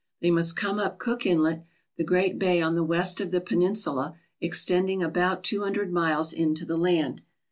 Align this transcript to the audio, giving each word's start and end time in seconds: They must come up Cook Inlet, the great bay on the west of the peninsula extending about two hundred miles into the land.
They 0.19 0.31
must 0.31 0.55
come 0.55 0.79
up 0.79 0.97
Cook 0.97 1.27
Inlet, 1.27 1.63
the 1.95 2.03
great 2.03 2.39
bay 2.39 2.59
on 2.59 2.73
the 2.73 2.83
west 2.83 3.21
of 3.21 3.29
the 3.29 3.39
peninsula 3.39 4.17
extending 4.39 5.03
about 5.03 5.43
two 5.43 5.61
hundred 5.61 5.93
miles 5.93 6.33
into 6.33 6.65
the 6.65 6.75
land. 6.75 7.21